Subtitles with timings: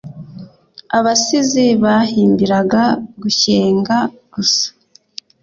[0.97, 2.81] abasizi bahimbiraga
[3.21, 3.97] gushyenga
[4.33, 4.67] gusa